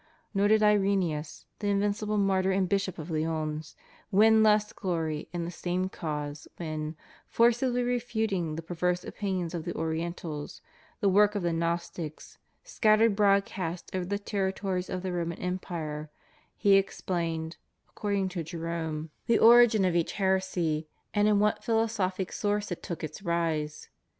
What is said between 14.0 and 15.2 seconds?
the territories of the